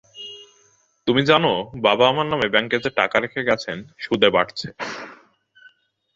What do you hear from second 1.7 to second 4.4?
বাবা আমার নামে ব্যাঙ্কে যে টাকা রেখে গেছেন, সুদে